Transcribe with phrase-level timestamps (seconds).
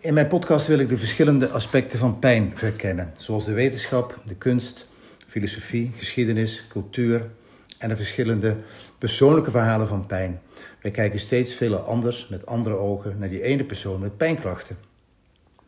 [0.00, 4.34] In mijn podcast wil ik de verschillende aspecten van pijn verkennen, zoals de wetenschap, de
[4.34, 4.86] kunst,
[5.26, 7.30] filosofie, geschiedenis, cultuur
[7.78, 8.56] en de verschillende
[8.98, 10.40] persoonlijke verhalen van pijn.
[10.82, 14.76] Wij kijken steeds veel anders met andere ogen naar die ene persoon met pijnklachten.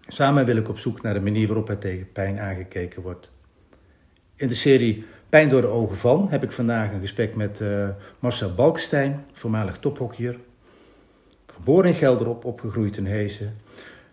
[0.09, 3.31] Samen wil ik op zoek naar de manier waarop er tegen pijn aangekeken wordt.
[4.37, 7.89] In de serie Pijn door de ogen van heb ik vandaag een gesprek met uh,
[8.19, 10.39] Marcel Balkstein, voormalig tophockeyer.
[11.47, 13.57] Geboren in Gelderop, opgegroeid in Hezen.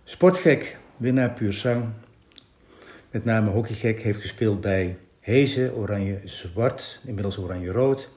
[0.09, 1.65] Sportgek, winnaar puur.
[3.11, 8.09] Met name hockeygek, heeft gespeeld bij Hezen, Oranje Zwart, inmiddels Oranje Rood.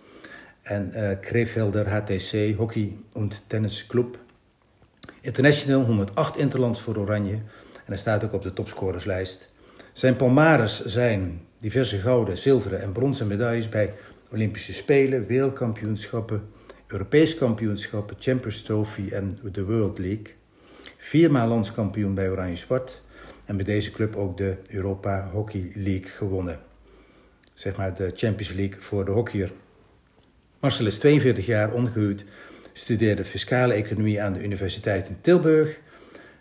[0.62, 4.18] En uh, Krevelder HTC, Hockey- en Tennisclub.
[5.20, 7.34] International, 108 interlands voor Oranje.
[7.74, 9.48] En hij staat ook op de topscorerslijst.
[9.92, 13.94] Zijn palmares zijn diverse gouden, zilveren en bronzen medailles bij
[14.32, 16.48] Olympische Spelen, wereldkampioenschappen,
[16.86, 20.38] Europees kampioenschappen, Champions Trophy en de World League.
[21.02, 23.02] Viermaal landskampioen bij Oranje Zwart
[23.44, 26.58] en bij deze club ook de Europa Hockey League gewonnen.
[27.54, 29.52] Zeg maar de Champions League voor de hockeyer.
[30.58, 32.24] Marcel is 42 jaar ongehuwd,
[32.72, 35.80] studeerde fiscale economie aan de Universiteit in Tilburg,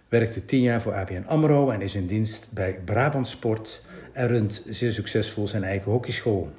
[0.10, 3.84] werkte 10 jaar voor ABN AMRO en is in dienst bij Brabant Sport
[4.14, 6.52] en runt zeer succesvol zijn eigen hockeyschool.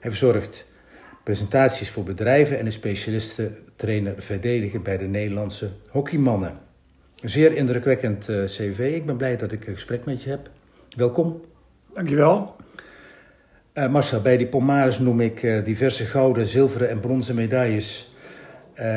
[0.00, 0.66] Hij verzorgt
[1.22, 6.72] presentaties voor bedrijven en is specialistentrainer verdedigen bij de Nederlandse hockeymannen.
[7.24, 8.92] Een zeer indrukwekkend uh, cv.
[8.94, 10.48] Ik ben blij dat ik een gesprek met je heb.
[10.96, 11.40] Welkom.
[11.94, 12.56] Dankjewel.
[13.74, 18.14] Uh, Marcel, bij die Pomares noem ik uh, diverse gouden, zilveren en bronzen medailles.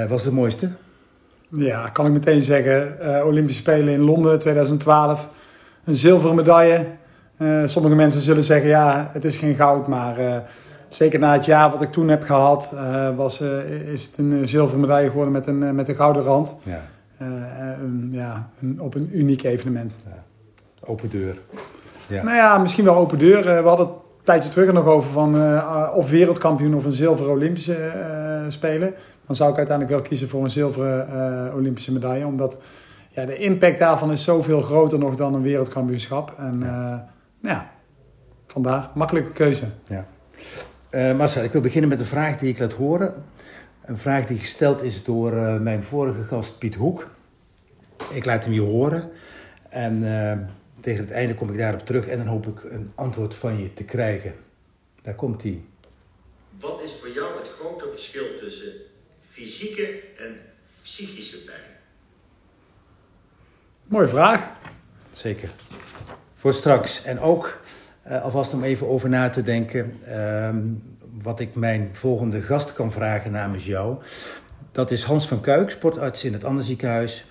[0.07, 0.69] was de mooiste?
[1.49, 2.97] Ja, kan ik meteen zeggen.
[3.25, 5.29] Olympische Spelen in Londen 2012.
[5.85, 6.85] Een zilveren medaille.
[7.65, 9.87] sommige mensen zullen zeggen, ja, het is geen goud.
[9.87, 10.43] Maar
[10.87, 12.75] zeker na het jaar wat ik toen heb gehad,
[13.15, 13.41] was,
[13.91, 16.55] is het een zilveren medaille geworden met een, met een gouden rand.
[16.63, 16.87] Ja.
[17.19, 19.97] Een, ja, een, op een uniek evenement.
[20.05, 20.23] Ja.
[20.79, 21.37] Open deur.
[22.07, 22.23] Ja.
[22.23, 23.43] Nou ja, misschien wel open deur.
[23.43, 23.89] we hadden
[24.27, 28.93] tijdje terug er nog over van uh, of wereldkampioen of een zilveren Olympische uh, spelen.
[29.25, 31.07] Dan zou ik uiteindelijk wel kiezen voor een zilveren
[31.47, 32.25] uh, Olympische medaille.
[32.25, 32.61] Omdat
[33.09, 36.33] ja, de impact daarvan is zoveel groter nog dan een wereldkampioenschap.
[36.37, 37.69] En ja, nou ja
[38.47, 39.65] vandaar, makkelijke keuze.
[39.87, 40.05] Ja.
[41.13, 43.13] Marcel, ik wil beginnen met een vraag die ik laat horen.
[43.87, 45.31] Een vraag die gesteld is door
[45.61, 47.09] mijn vorige gast Piet Hoek.
[48.09, 49.11] Ik laat hem je horen.
[49.69, 50.01] En
[50.79, 53.73] tegen het einde kom ik daarop terug en dan hoop ik een antwoord van je
[53.73, 54.35] te krijgen.
[55.01, 55.61] Daar komt hij.
[56.59, 58.71] Wat is voor jou het grote verschil tussen
[59.19, 60.39] fysieke en
[60.81, 61.71] psychische pijn?
[63.83, 64.51] Mooie vraag.
[65.11, 65.49] Zeker.
[66.35, 67.03] Voor straks.
[67.03, 67.61] En ook
[68.07, 69.99] uh, alvast om even over na te denken.
[70.07, 70.49] Uh,
[71.21, 73.97] wat ik mijn volgende gast kan vragen namens jou.
[74.71, 77.25] Dat is Hans van Kuik, sportarts in het Ander ziekenhuis.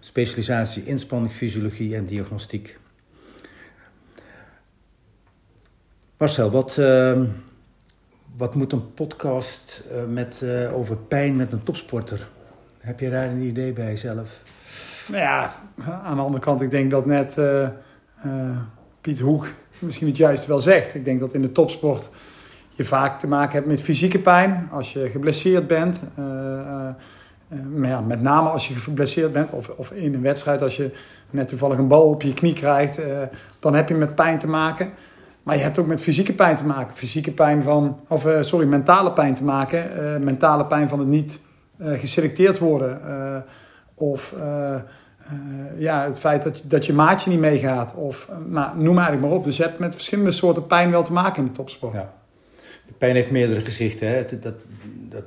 [0.00, 2.78] Specialisatie inspanning, fysiologie en diagnostiek.
[6.16, 7.20] Marcel, wat, uh,
[8.36, 12.28] wat moet een podcast uh, met, uh, over pijn met een topsporter?
[12.78, 14.42] Heb je daar een idee bij zelf?
[15.08, 17.40] Nou ja, aan de andere kant, ik denk dat net
[19.00, 19.46] Piet Hoek
[19.78, 20.94] misschien het juiste wel zegt.
[20.94, 22.10] Ik denk dat in de topsport
[22.78, 24.68] je vaak te maken hebt met fysieke pijn.
[24.70, 26.02] Als je geblesseerd bent,
[27.74, 30.94] maar ja, met name als je geblesseerd bent of, of in een wedstrijd, als je
[31.30, 33.00] net toevallig een bal op je knie krijgt,
[33.58, 34.88] dan heb je met pijn te maken.
[35.42, 36.96] Maar je hebt ook met fysieke pijn te maken.
[36.96, 39.84] Fysieke pijn van, of sorry, mentale pijn te maken.
[40.24, 41.40] Mentale pijn van het niet
[41.78, 43.00] geselecteerd worden.
[43.94, 44.34] of
[45.76, 47.94] ja, het feit dat, dat je maatje niet meegaat.
[47.94, 49.44] Of nou, noem eigenlijk maar op.
[49.44, 51.92] Dus je hebt met verschillende soorten pijn wel te maken in de topsport.
[51.92, 52.16] Ja.
[52.98, 54.08] Pijn heeft meerdere gezichten.
[54.08, 54.24] Hè?
[54.40, 54.54] Dat,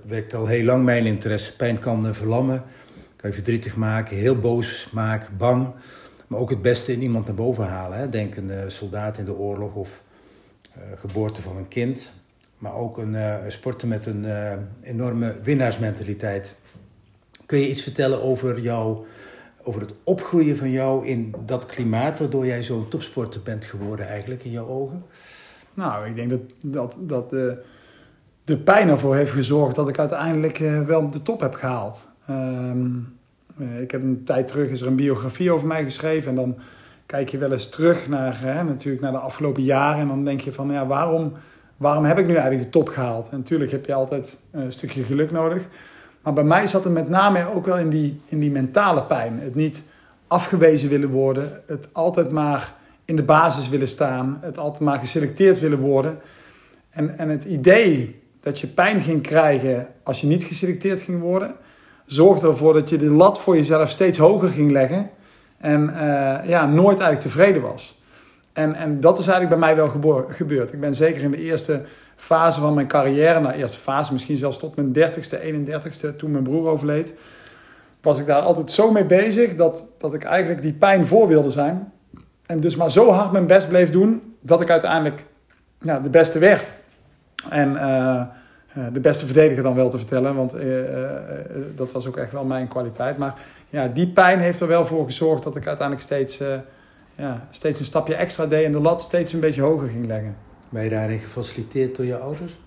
[0.08, 1.56] dat, al heel lang mijn interesse.
[1.56, 2.64] Pijn kan verlammen,
[3.16, 5.68] kan je verdrietig maken, heel boos maken, bang.
[6.28, 7.98] Maar ook het beste in iemand naar boven halen.
[7.98, 8.10] Hè?
[8.10, 10.02] Denk een soldaat in de oorlog of
[10.78, 12.12] uh, geboorte van een kind.
[12.58, 14.26] Maar ook een uh, sporter met een
[14.82, 16.54] enorme winnaarsmentaliteit.
[17.46, 19.06] Kun je iets vertellen over, jou,
[19.62, 22.20] over het opgroeien van jou in dat klimaat...
[22.20, 25.04] waardoor jij zo'n topsporter bent geworden eigenlijk in jouw ogen?
[25.74, 27.64] Nou, ik denk dat, dat, dat de,
[28.46, 32.10] de pijn ervoor heeft gezorgd dat ik uiteindelijk wel de top heb gehaald.
[32.30, 33.20] Um,
[33.80, 36.56] ik heb een tijd terug is er een biografie over mij geschreven en dan
[37.06, 40.02] kijk je wel eens terug naar, hè, natuurlijk naar de afgelopen jaren.
[40.02, 41.34] En dan denk je van, ja, waarom,
[41.78, 43.30] waarom heb ik nu eigenlijk de top gehaald?
[43.30, 45.68] En natuurlijk heb je altijd een stukje geluk nodig.
[46.22, 49.40] Maar bij mij zat het met name ook wel in die, in die mentale pijn.
[49.40, 49.84] Het niet
[50.28, 51.62] afgewezen willen worden.
[51.66, 52.74] Het altijd maar
[53.12, 54.38] in de basis willen staan.
[54.42, 56.20] Het altijd maar geselecteerd willen worden.
[56.90, 61.56] En, en het idee dat je pijn ging krijgen als je niet geselecteerd ging worden...
[62.06, 65.10] zorgde ervoor dat je de lat voor jezelf steeds hoger ging leggen...
[65.58, 68.00] En uh, ja, nooit eigenlijk tevreden was.
[68.54, 69.90] En, en dat is eigenlijk bij mij wel
[70.28, 70.74] gebeurd.
[70.74, 71.82] Ik ben zeker in de eerste
[72.16, 76.44] fase van mijn carrière, nou eerste fase, misschien zelfs tot mijn 30ste, 31ste, toen mijn
[76.44, 77.14] broer overleed,
[78.02, 81.52] was ik daar altijd zo mee bezig dat, dat ik eigenlijk die pijn voor wilde
[81.52, 81.92] zijn.
[82.52, 85.26] En dus maar zo hard mijn best bleef doen, dat ik uiteindelijk
[85.80, 86.74] de beste werd.
[87.50, 88.22] En uh,
[88.94, 90.62] de beste verdediger dan wel te vertellen, want uh,
[91.76, 93.18] dat was ook echt wel mijn kwaliteit.
[93.18, 93.34] Maar
[93.70, 96.44] ja, die pijn heeft er wel voor gezorgd dat ik uiteindelijk steeds,
[97.16, 100.36] ja, steeds een stapje extra deed en de lat steeds een beetje hoger ging leggen.
[100.70, 102.60] Ben je daarin gefaciliteerd door je ouders?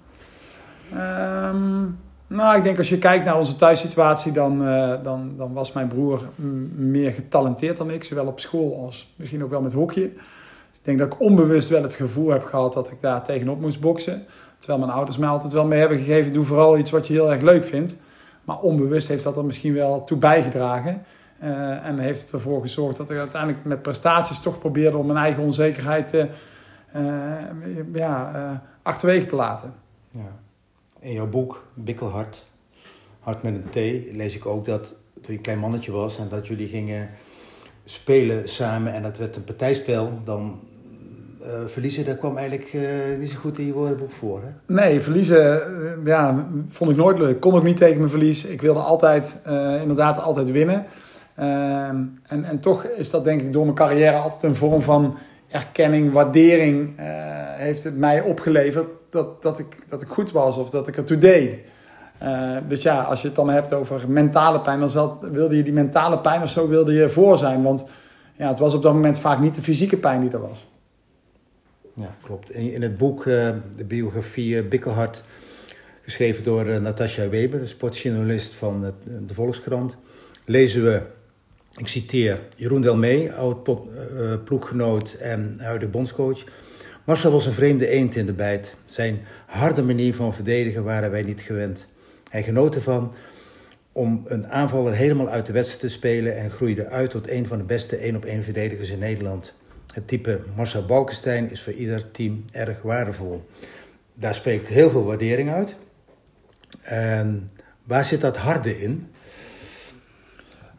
[0.95, 5.73] Um, nou, ik denk als je kijkt naar onze thuissituatie, dan, uh, dan, dan was
[5.73, 6.21] mijn broer
[6.77, 10.13] meer getalenteerd dan ik, zowel op school als misschien ook wel met hockey.
[10.71, 13.61] Dus ik denk dat ik onbewust wel het gevoel heb gehad dat ik daar tegenop
[13.61, 14.25] moest boksen.
[14.59, 17.33] Terwijl mijn ouders mij altijd wel mee hebben gegeven, doe vooral iets wat je heel
[17.33, 17.97] erg leuk vindt.
[18.45, 21.03] Maar onbewust heeft dat er misschien wel toe bijgedragen.
[21.43, 25.19] Uh, en heeft het ervoor gezorgd dat ik uiteindelijk met prestaties toch probeerde om mijn
[25.19, 26.25] eigen onzekerheid uh,
[27.93, 29.75] ja, achterwege te laten.
[30.11, 30.43] Ja
[31.05, 32.45] in jouw boek, Bikkelhart,
[33.21, 33.75] Hart met een T,
[34.15, 37.11] lees ik ook dat toen je een klein mannetje was en dat jullie gingen
[37.85, 40.61] spelen samen en dat werd een partijspel, dan
[41.41, 42.83] uh, verliezen, dat kwam eigenlijk uh,
[43.19, 44.43] niet zo goed in je woordenboek voor.
[44.43, 44.75] Hè?
[44.75, 47.41] Nee, verliezen uh, ja, vond ik nooit leuk.
[47.41, 48.45] Kon ik niet tegen mijn verlies.
[48.45, 49.43] Ik wilde altijd,
[49.81, 50.87] inderdaad, altijd winnen.
[51.35, 55.17] Ehm, en, en toch is dat denk ik door mijn carrière altijd een vorm van
[55.55, 56.93] erkenning, waardering
[57.57, 61.05] heeft het mij opgeleverd dat, dat, ik, dat ik goed was of dat ik er
[61.05, 61.59] toe deed.
[62.23, 65.73] Uh, dus ja, als je het dan hebt over mentale pijn, dan wilde je die
[65.73, 67.63] mentale pijn of zo wilde je voor zijn.
[67.63, 67.89] Want
[68.37, 70.67] ja, het was op dat moment vaak niet de fysieke pijn die er was.
[71.95, 72.51] Ja, klopt.
[72.51, 75.25] In, in het boek, uh, de biografie Bikkelhart,
[76.03, 78.95] geschreven door Natasja Weber, de sportjournalist van
[79.27, 79.97] de Volkskrant,
[80.45, 81.03] lezen we,
[81.77, 83.65] ik citeer, Jeroen Delmee, oud
[84.45, 86.45] ploeggenoot en huidige bondscoach
[87.05, 88.75] Marcel was een vreemde eend in de bijt.
[88.85, 91.89] Zijn harde manier van verdedigen waren wij niet gewend.
[92.29, 93.15] Hij genoot ervan
[93.93, 97.59] om een aanvaller helemaal uit de wedstrijd te spelen en groeide uit tot een van
[97.59, 99.55] de beste één-op-één verdedigers in Nederland.
[99.93, 103.49] Het type Marcel Balkenstein is voor ieder team erg waardevol.
[104.15, 105.77] Daar spreekt heel veel waardering uit.
[106.83, 107.51] En
[107.83, 109.09] waar zit dat harde in?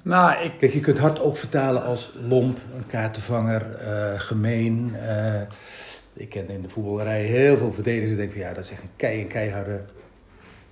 [0.05, 0.51] Nou, ik...
[0.59, 4.91] Kijk, je kunt hard ook vertalen als lomp, een kaartenvanger, uh, gemeen.
[4.95, 5.41] Uh,
[6.13, 8.81] ik ken in de voetballerij heel veel verdedigers die denken van ja, dat is echt
[8.81, 9.81] een kei en keiharde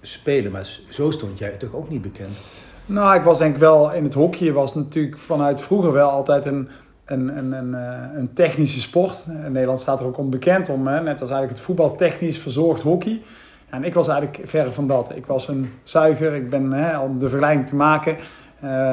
[0.02, 0.52] speler.
[0.52, 2.38] Maar zo stond jij toch ook niet bekend?
[2.86, 6.46] Nou, ik was denk ik wel in het hockey was natuurlijk vanuit vroeger wel altijd
[6.46, 6.70] een,
[7.06, 9.26] een, een, een, eh, een technische sport.
[9.46, 11.02] In Nederland staat er ook onbekend om, hè?
[11.02, 13.22] net als eigenlijk het voetbal technisch verzorgd hockey.
[13.70, 15.16] En ik was eigenlijk verre van dat.
[15.16, 18.18] Ik was een zuiger, ik ben, hè, om de vergelijking te maken,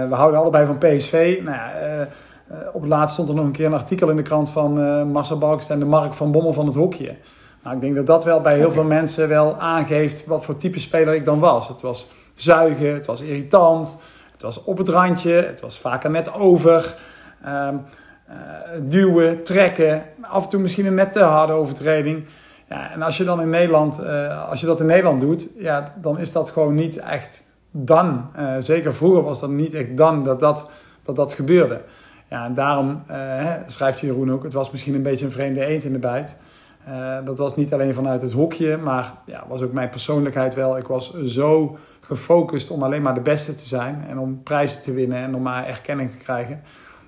[0.09, 1.41] we houden allebei van PSV.
[1.43, 2.01] Nou ja, uh,
[2.51, 4.81] uh, op het laatst stond er nog een keer een artikel in de krant van
[4.81, 7.17] uh, Marcel Balkst en de Mark van Bommel van het hokje.
[7.63, 10.79] Nou, ik denk dat dat wel bij heel veel mensen wel aangeeft wat voor type
[10.79, 11.69] speler ik dan was.
[11.69, 13.97] Het was zuigen, het was irritant,
[14.33, 16.95] het was op het randje, het was vaker net over.
[17.47, 17.83] Um,
[18.29, 18.37] uh,
[18.83, 22.25] duwen, trekken, af en toe misschien een net te harde overtreding.
[22.69, 24.01] Ja, en als je dan in Nederland,
[24.49, 28.31] als je dat in Nederland doet, ja, dan is dat gewoon niet echt dan.
[28.59, 30.71] zeker vroeger was dat niet echt dan dat dat,
[31.03, 31.81] dat, dat gebeurde.
[32.31, 35.85] Ja, en daarom uh, schrijft Jeroen ook, het was misschien een beetje een vreemde eend
[35.85, 36.41] in de bijt.
[36.89, 40.77] Uh, dat was niet alleen vanuit het hokje, maar ja, was ook mijn persoonlijkheid wel.
[40.77, 44.93] Ik was zo gefocust om alleen maar de beste te zijn en om prijzen te
[44.93, 46.63] winnen en om maar erkenning te krijgen.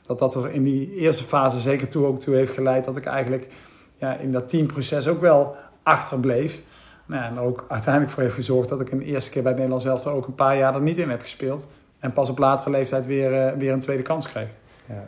[0.06, 3.04] Dat dat er in die eerste fase zeker toe ook toe heeft geleid dat ik
[3.04, 3.48] eigenlijk
[3.96, 6.62] ja, in dat teamproces ook wel achterbleef.
[7.12, 9.86] Nou, en ook uiteindelijk voor heeft gezorgd dat ik een eerste keer bij het Nederlands
[9.90, 11.68] elftal ook een paar jaar er niet in heb gespeeld.
[11.98, 14.48] En pas op latere leeftijd weer, uh, weer een tweede kans kreeg.
[14.86, 15.04] Ja.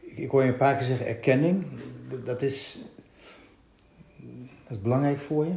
[0.00, 1.64] Ik, hoor je een paar keer zeggen erkenning.
[2.24, 2.78] Dat is,
[4.62, 5.52] dat is belangrijk voor je?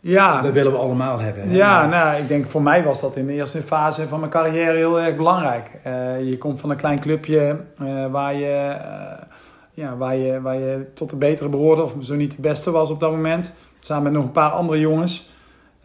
[0.00, 0.42] Ja.
[0.42, 1.50] Dat willen we allemaal hebben.
[1.50, 4.76] Ja, nou, ik denk voor mij was dat in de eerste fase van mijn carrière
[4.76, 5.70] heel erg belangrijk.
[5.86, 9.22] Uh, je komt van een klein clubje uh, waar, je, uh,
[9.72, 12.90] ja, waar, je, waar je tot de betere behoorde, of zo niet de beste was
[12.90, 13.54] op dat moment.
[13.80, 15.28] Samen met nog een paar andere jongens.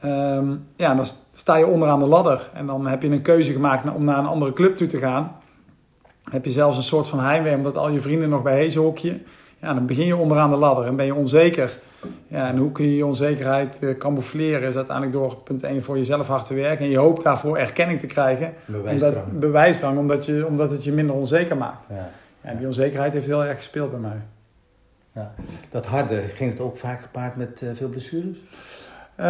[0.05, 2.49] Um, ja, dan sta je onderaan de ladder.
[2.53, 5.35] En dan heb je een keuze gemaakt om naar een andere club toe te gaan
[6.31, 9.19] heb je zelfs een soort van heimwee omdat al je vrienden nog bij Hezen hokje.
[9.61, 11.79] Ja, dan begin je onderaan de ladder en ben je onzeker.
[12.27, 15.97] Ja, en hoe kun je je onzekerheid uh, camoufleren is uiteindelijk door punt 1 voor
[15.97, 16.85] jezelf hard te werken.
[16.85, 18.53] En je hoopt daarvoor erkenning te krijgen.
[18.65, 19.15] Bewijsdrang.
[19.15, 21.85] Omdat, bewijsdrang, omdat, je, omdat het je minder onzeker maakt.
[21.89, 22.09] Ja.
[22.41, 24.21] En die onzekerheid heeft heel erg gespeeld bij mij.
[25.15, 25.34] Ja.
[25.69, 28.38] Dat harde, ging het ook vaak gepaard met uh, veel blessures?
[29.19, 29.25] Uh,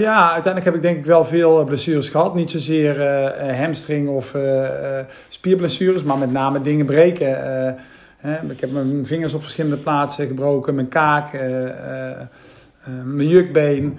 [0.00, 2.34] ja, uiteindelijk heb ik denk ik wel veel blessures gehad.
[2.34, 4.36] Niet zozeer uh, hamstring of
[5.28, 7.28] spierblessures, maar met name dingen breken.
[8.48, 11.32] ik heb mijn vingers op verschillende plaatsen gebroken, mijn kaak,
[13.04, 13.98] mijn jukbeen.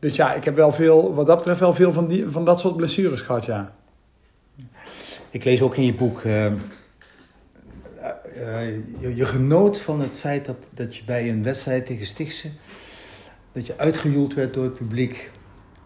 [0.00, 2.60] dus ja, ik heb wel veel, wat dat betreft wel veel van, die, van dat
[2.60, 3.72] soort blessures gehad, ja.
[5.30, 6.22] Ik lees ook in je boek
[8.36, 12.48] uh, je, je, genoot van het feit dat, dat je bij een wedstrijd tegen Stichtse...
[13.52, 15.30] dat je uitgejoeld werd door het publiek.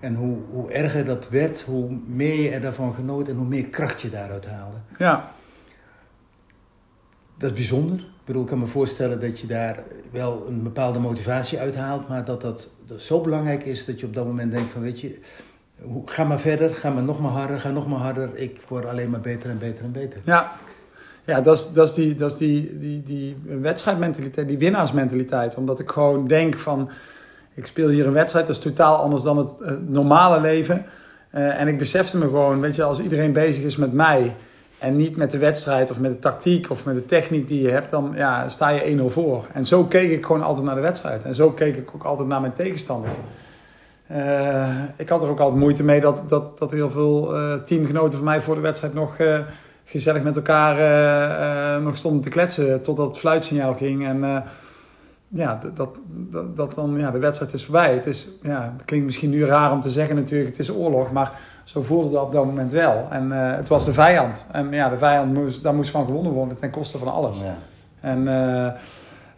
[0.00, 3.28] En hoe, hoe erger dat werd, hoe meer je er daarvan genoot...
[3.28, 4.76] en hoe meer kracht je daaruit haalde.
[4.98, 5.32] Ja.
[7.36, 7.98] Dat is bijzonder.
[7.98, 12.08] Ik bedoel, ik kan me voorstellen dat je daar wel een bepaalde motivatie uithaalt...
[12.08, 14.82] maar dat dat, dat zo belangrijk is dat je op dat moment denkt van...
[14.82, 15.18] weet je,
[16.04, 18.36] ga maar verder, ga maar nog maar harder, ga nog maar harder.
[18.36, 20.20] Ik word alleen maar beter en beter en beter.
[20.24, 20.56] Ja,
[21.30, 25.54] ja, dat is, dat is, die, dat is die, die, die wedstrijdmentaliteit, die winnaarsmentaliteit.
[25.54, 26.90] Omdat ik gewoon denk van,
[27.54, 30.84] ik speel hier een wedstrijd, dat is totaal anders dan het, normale leven.
[31.34, 34.34] Uh, en ik besefte me gewoon, weet je, als iedereen bezig is met mij
[34.78, 37.70] en niet met de wedstrijd of met de tactiek of met de techniek die je
[37.70, 39.46] hebt, dan ja, sta je 1-0 voor.
[39.52, 41.24] En zo keek ik gewoon altijd naar de wedstrijd.
[41.24, 43.14] En zo keek ik ook altijd naar mijn tegenstanders.
[44.12, 48.18] Uh, ik had er ook altijd moeite mee dat, dat, dat heel veel uh, teamgenoten
[48.18, 49.16] van mij voor de wedstrijd nog
[49.90, 54.06] gezellig met elkaar uh, uh, nog stonden te kletsen totdat het fluitsignaal ging.
[54.06, 54.36] En uh,
[55.28, 55.90] ja, dat,
[56.30, 57.94] dat, dat, dan, ja, de wedstrijd is voorbij.
[57.94, 61.12] Het, is, ja, het klinkt misschien nu raar om te zeggen natuurlijk, het is oorlog.
[61.12, 63.06] Maar zo voelde dat op dat moment wel.
[63.10, 64.46] En het was de vijand.
[64.52, 67.38] En ja, de vijand moest, daar moest van gewonnen worden ten koste van alles.
[67.38, 67.56] Ja.
[68.00, 68.22] En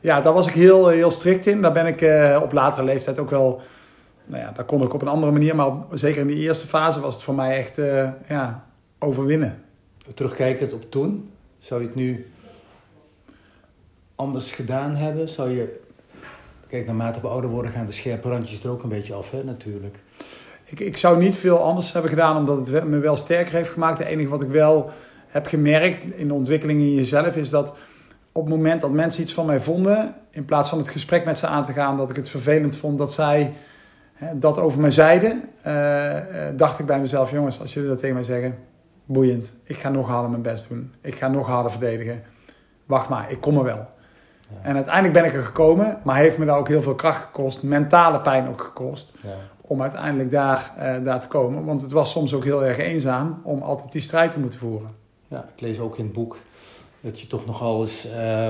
[0.00, 1.62] ja, daar was ik heel, heel strikt in.
[1.62, 2.06] Daar ben ik
[2.42, 3.60] op latere leeftijd ook wel...
[4.26, 5.56] Nou ja, daar kon ik op een andere manier.
[5.56, 7.80] Maar zeker in die eerste fase was het voor mij echt
[8.26, 8.64] ja,
[8.98, 9.62] overwinnen
[10.14, 12.30] terugkijkend op toen, zou je het nu
[14.14, 15.28] anders gedaan hebben?
[15.28, 15.80] Zou je,
[16.68, 19.44] kijk, naarmate we ouder worden gaan de scherpe randjes er ook een beetje af, hè,
[19.44, 19.96] natuurlijk.
[20.64, 23.98] Ik, ik zou niet veel anders hebben gedaan, omdat het me wel sterker heeft gemaakt.
[23.98, 24.90] Het enige wat ik wel
[25.28, 27.76] heb gemerkt in de ontwikkeling in jezelf is dat
[28.32, 31.38] op het moment dat mensen iets van mij vonden, in plaats van het gesprek met
[31.38, 33.52] ze aan te gaan, dat ik het vervelend vond dat zij
[34.12, 36.16] hè, dat over mij zeiden, uh,
[36.56, 38.58] dacht ik bij mezelf, jongens, als jullie dat tegen mij zeggen,
[39.04, 39.54] boeiend.
[39.64, 40.92] Ik ga nog harder mijn best doen.
[41.00, 42.22] Ik ga nog harder verdedigen.
[42.86, 43.88] Wacht maar, ik kom er wel.
[44.48, 44.56] Ja.
[44.62, 47.62] En uiteindelijk ben ik er gekomen, maar heeft me daar ook heel veel kracht gekost,
[47.62, 49.36] mentale pijn ook gekost, ja.
[49.60, 51.64] om uiteindelijk daar, uh, daar te komen.
[51.64, 54.90] Want het was soms ook heel erg eenzaam om altijd die strijd te moeten voeren.
[55.28, 56.36] Ja, ik lees ook in het boek
[57.00, 58.48] dat je toch nogal eens uh,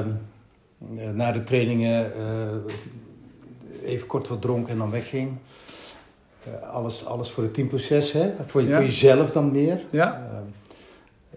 [1.12, 5.36] na de trainingen uh, even kort wat dronk en dan wegging.
[6.48, 8.32] Uh, alles, alles voor het teamproces, hè?
[8.46, 8.76] Voor, ja.
[8.76, 9.80] voor jezelf dan meer.
[9.90, 10.28] Ja.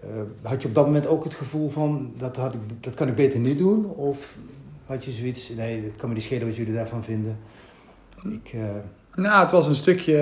[0.04, 0.10] Uh,
[0.42, 3.14] had je op dat moment ook het gevoel van, dat, had ik, dat kan ik
[3.14, 3.86] beter niet doen?
[3.86, 4.36] Of
[4.86, 7.38] had je zoiets, nee, het kan me niet schelen wat jullie daarvan vinden?
[8.30, 8.54] Ik,
[9.14, 10.12] nou, het was een stukje,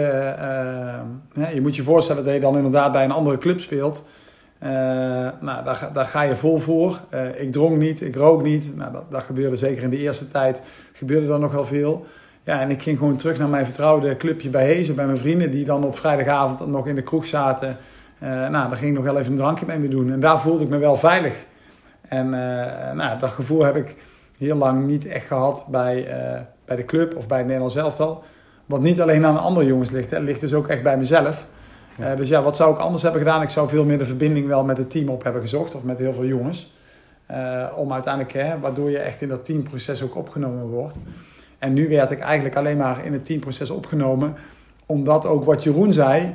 [1.55, 4.07] je moet je voorstellen dat je dan inderdaad bij een andere club speelt.
[5.41, 7.01] nou, daar, daar ga je vol voor.
[7.37, 8.77] ik dronk niet, ik rook niet.
[8.77, 10.63] Nou, dat, dat gebeurde zeker in de eerste tijd,
[10.93, 12.07] gebeurde er nog wel veel.
[12.45, 15.51] Ja, en ik ging gewoon terug naar mijn vertrouwde clubje bij Hezen, bij mijn vrienden,
[15.51, 17.77] die dan op vrijdagavond nog in de kroeg zaten.
[18.23, 20.13] Uh, nou, daar ging ik nog wel even een drankje mee doen.
[20.13, 21.35] En daar voelde ik me wel veilig.
[22.09, 22.33] En uh,
[22.93, 23.97] nou, dat gevoel heb ik
[24.39, 28.25] heel lang niet echt gehad bij, uh, bij de club of bij het Nederlands elftal.
[28.67, 30.17] Wat niet alleen aan de andere jongens ligt, hè.
[30.17, 31.47] het ligt dus ook echt bij mezelf.
[31.99, 32.15] Ja.
[32.15, 33.43] dus ja, wat zou ik anders hebben gedaan?
[33.43, 35.99] Ik zou veel meer de verbinding wel met het team op hebben gezocht, of met
[35.99, 36.73] heel veel jongens.
[37.77, 40.99] om uiteindelijk, hè, waardoor je echt in dat teamproces ook opgenomen wordt.
[41.65, 44.37] En nu werd ik eigenlijk alleen maar in het teamproces opgenomen.
[44.87, 46.35] Omdat ook wat Jeroen zei,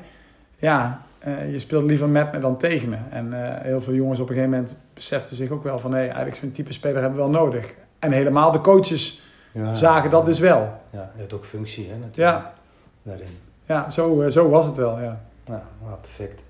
[0.58, 2.98] ja, uh, je speelt liever met me dan tegen me.
[3.10, 5.92] En uh, heel veel jongens op een gegeven moment beseften zich ook wel van...
[5.92, 7.76] hé, eigenlijk zo'n type speler hebben we wel nodig.
[8.00, 10.82] En helemaal de coaches ja, zagen dat dus wel.
[10.90, 12.16] Ja, je hebt ook functie hè, natuurlijk.
[12.16, 12.54] Ja,
[13.02, 13.38] daarin.
[13.66, 15.22] ja zo, uh, zo was het wel, ja.
[15.46, 16.44] Ja, nou, perfect.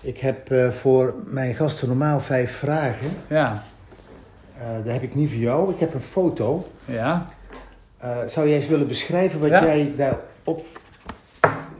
[0.00, 3.10] Ik heb voor mijn gasten normaal vijf vragen.
[3.26, 3.62] Ja.
[4.84, 5.72] daar heb ik niet voor jou.
[5.72, 6.68] Ik heb een foto.
[6.84, 7.26] Ja.
[8.04, 9.64] Uh, zou jij eens willen beschrijven wat ja?
[9.64, 10.66] jij daarop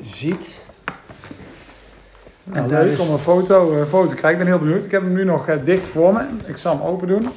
[0.00, 0.66] ziet?
[2.44, 2.98] Nou, en leuk is...
[2.98, 4.40] om een foto, uh, foto te krijgen.
[4.40, 4.84] Ik ben heel benieuwd.
[4.84, 6.26] Ik heb hem nu nog uh, dicht voor me.
[6.44, 7.28] Ik zal hem open doen.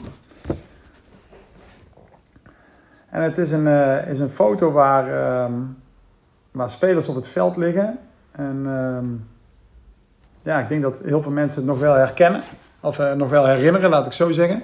[3.10, 3.68] En het is een,
[4.08, 5.77] is een foto waar, um,
[6.51, 8.00] waar spelers op het veld liggen.
[8.32, 9.27] En um,
[10.42, 12.42] ja, ik denk dat heel veel mensen het nog wel herkennen.
[12.80, 14.63] Of nog wel herinneren, laat ik zo zeggen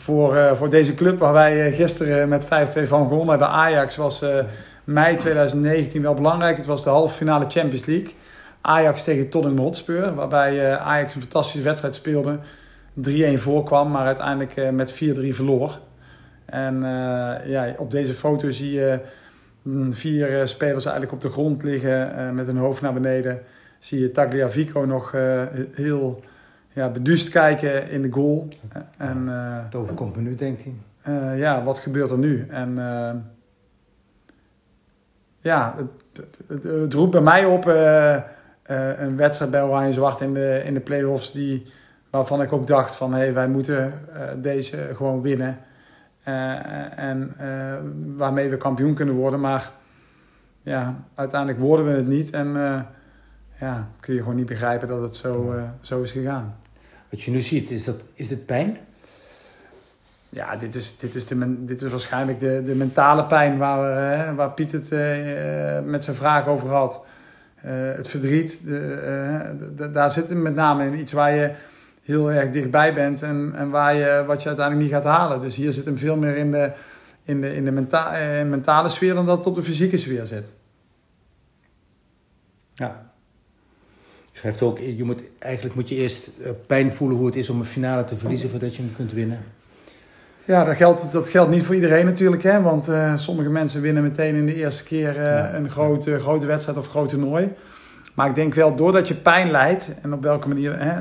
[0.00, 2.48] voor, uh, voor deze club waar wij eh, gisteren met 5-2
[2.86, 3.48] van gewonnen hebben.
[3.48, 4.28] Ajax was uh,
[4.84, 6.56] mei 2019 wel belangrijk.
[6.56, 8.14] Het was de halve finale Champions League.
[8.60, 12.38] Ajax tegen Tottenham Hotspur, waarbij Ajax een fantastische wedstrijd speelde.
[13.08, 14.96] 3-1 voorkwam, maar uiteindelijk met 4-3
[15.30, 15.78] verloor.
[16.44, 16.80] En
[17.46, 19.00] ja, op deze foto zie je
[19.68, 23.42] mm, vier eh, spelers eigenlijk op de grond liggen eh, met hun hoofd naar beneden.
[23.78, 26.22] Zie je Tagliafico nog eh, heel
[26.78, 28.48] ja, beduust kijken in de goal.
[28.96, 30.74] En eh, Het overkomt me nu, denkt hij.
[31.02, 32.46] eh, ja, wat gebeurt er nu?
[32.48, 33.14] En eh,
[35.38, 37.66] ja, het, het, het roept bij mij op
[38.96, 41.66] een wedstrijd bij Oranje Zwart in de, in de play-offs die,
[42.10, 43.92] waarvan ik ook dacht van hé, hey, wij moeten
[44.36, 45.58] deze gewoon winnen.
[46.96, 47.34] En
[48.16, 49.40] waarmee we kampioen kunnen worden.
[49.40, 49.70] Maar
[50.62, 52.30] ja, uiteindelijk worden we het niet.
[52.30, 52.52] En
[53.60, 56.54] ja, kun je gewoon niet begrijpen dat het zo, zo is gegaan.
[57.10, 58.78] Wat je nu ziet, is, dat, is dit pijn?
[60.28, 64.00] Ja, dit is, dit is, de, dit is waarschijnlijk de, de mentale pijn waar, we,
[64.00, 67.06] hè, waar Piet het eh, eh, met zijn vraag over had.
[67.62, 68.78] Eh, het verdriet, de,
[69.78, 71.52] eh, daar zit het met name in iets waar je
[72.02, 75.40] heel erg dichtbij bent en, en waar je, wat je uiteindelijk niet gaat halen.
[75.40, 76.72] Dus hier zit hem veel meer in de,
[77.24, 80.26] in de, in de menta eh, mentale sfeer dan dat het op de fysieke sfeer
[80.26, 80.52] zit.
[82.74, 83.07] Ja.
[84.38, 87.58] Schrijft ook, je moet, eigenlijk moet je eerst eh, pijn voelen hoe het is om
[87.58, 89.38] een finale te verliezen voordat je hem kunt winnen.
[90.44, 92.42] Ja, dat geldt, dat geldt niet voor iedereen natuurlijk.
[92.42, 92.62] Hè?
[92.62, 95.54] Want eh, sommige mensen winnen meteen in de eerste keer eh, Ja.
[95.54, 97.52] een grote, grote wedstrijd of groot toernooi.
[98.14, 100.94] Maar ik denk wel, doordat je pijn leidt, en op welke manier, hè,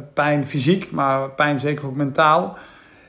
[0.00, 2.56] pijn fysiek, maar pijn zeker ook mentaal,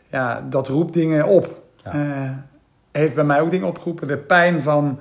[0.07, 1.61] ja, dat roept dingen op.
[1.83, 2.45] Ja.
[2.91, 4.07] Heeft bij mij ook dingen opgeroepen.
[4.07, 4.99] De pijn van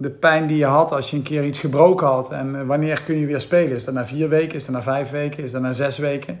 [0.00, 2.32] de pijn die je had als je een keer iets gebroken had.
[2.32, 3.76] En eh, wanneer kun je weer spelen?
[3.76, 4.54] Is dat na vier weken?
[4.54, 5.44] Is dat na vijf weken?
[5.44, 6.40] Is dat na zes weken?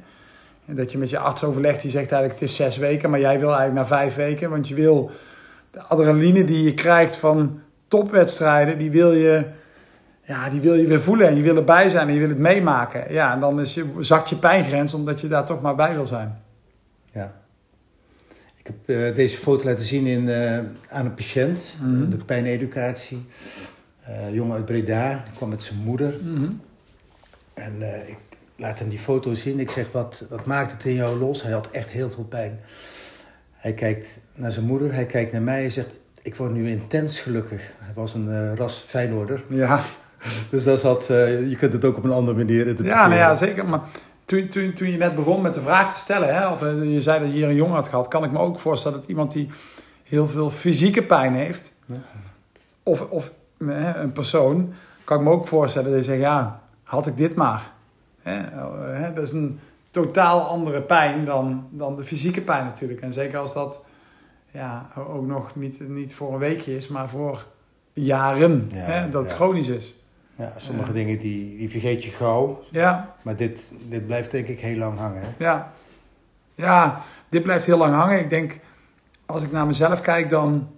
[0.66, 3.20] En dat je met je arts overlegt, die zegt eigenlijk het is zes weken, maar
[3.20, 4.50] jij wil eigenlijk na vijf weken.
[4.50, 5.10] Want je wil
[5.70, 9.44] de adrenaline die je krijgt van topwedstrijden, die wil je,
[10.22, 12.38] ja, die wil je weer voelen en je wil erbij zijn en je wil het
[12.38, 13.12] meemaken.
[13.12, 16.06] Ja, en dan is je, zakt je pijngrens omdat je daar toch maar bij wil
[16.06, 16.42] zijn.
[17.12, 17.32] Ja.
[18.68, 20.58] Ik heb eh, deze foto laten zien in, eh,
[20.88, 22.10] aan een patiënt, Mhm.
[22.10, 23.26] de pijneducatie.
[24.04, 26.14] Eh, een jongen uit Breda, die kwam met zijn moeder.
[27.54, 28.16] En eh, ik
[28.56, 29.60] laat hem die foto zien.
[29.60, 31.42] Ik zeg, wat, wat maakt het in jou los?
[31.42, 32.58] Hij had echt heel veel pijn.
[33.52, 35.88] Hij kijkt naar zijn moeder, hij kijkt naar mij en zegt...
[36.22, 37.72] Ik word nu intens gelukkig.
[37.78, 39.44] Hij was een eh, ras Feyenoorder.
[39.48, 39.80] Ja,
[40.50, 42.96] Dus dat zat, eh, je kunt het ook op een andere manier interpreteren.
[43.02, 43.64] ja, nou ja zeker.
[43.64, 43.80] Maar
[44.28, 47.00] toen, toen, toen je net begon met de vraag te stellen, hè, of eh, je
[47.00, 49.32] zei dat je hier een jongen had gehad, kan ik me ook voorstellen dat iemand
[49.32, 49.50] die
[50.02, 51.96] heel veel fysieke pijn heeft, Ja.
[52.82, 53.30] of, of
[53.64, 54.72] hè, een persoon,
[55.04, 57.70] kan ik me ook voorstellen dat je zegt, ja, had ik dit maar.
[58.22, 58.66] Hè, eh,
[59.00, 59.60] hè, dat is een
[59.90, 63.00] totaal andere pijn dan, dan de fysieke pijn natuurlijk.
[63.00, 63.84] En zeker als dat
[64.50, 67.46] ja, ook nog niet, niet voor een weekje is, maar voor
[67.92, 69.36] jaren, Ja, hè, dat het ja.
[69.36, 70.02] chronisch is.
[70.38, 72.62] Ja, sommige dingen die, die vergeet je gauw.
[72.70, 75.22] Ja, Maar dit, dit blijft denk ik heel lang hangen.
[75.22, 75.44] Hè?
[75.44, 75.72] Ja.
[76.54, 78.18] ja, dit blijft heel lang hangen.
[78.18, 78.58] Ik denk,
[79.26, 80.68] als ik naar mezelf kijk, dan.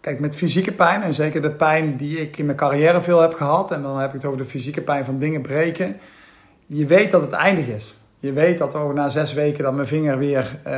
[0.00, 3.34] Kijk, met fysieke pijn, en zeker de pijn die ik in mijn carrière veel heb
[3.34, 5.96] gehad, en dan heb ik het over de fysieke pijn van dingen breken.
[6.66, 7.96] Je weet dat het eindig is.
[8.18, 10.72] Je weet dat over na zes weken dat mijn vinger weer, eh,